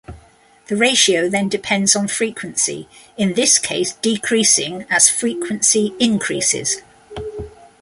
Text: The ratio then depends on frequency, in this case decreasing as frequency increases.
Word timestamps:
The 0.67 0.75
ratio 0.75 1.29
then 1.29 1.47
depends 1.47 1.95
on 1.95 2.07
frequency, 2.07 2.89
in 3.17 3.35
this 3.35 3.59
case 3.59 3.93
decreasing 4.01 4.87
as 4.89 5.07
frequency 5.09 5.93
increases. 5.99 6.81